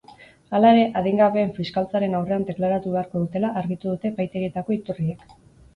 [0.59, 5.33] Hala ere, adingabeen fiskaltzaren aurrean deklaratu beharko dutela argitu dute epaitegietako iturriek.